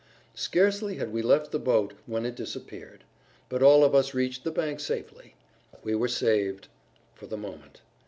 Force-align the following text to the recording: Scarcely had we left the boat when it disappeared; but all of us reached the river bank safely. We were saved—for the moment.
Scarcely 0.33 0.95
had 0.95 1.13
we 1.13 1.21
left 1.21 1.51
the 1.51 1.59
boat 1.59 1.93
when 2.07 2.25
it 2.25 2.33
disappeared; 2.35 3.03
but 3.49 3.61
all 3.61 3.83
of 3.83 3.93
us 3.93 4.15
reached 4.15 4.43
the 4.43 4.49
river 4.49 4.61
bank 4.63 4.79
safely. 4.79 5.35
We 5.83 5.93
were 5.93 6.07
saved—for 6.07 7.27
the 7.27 7.37
moment. 7.37 7.81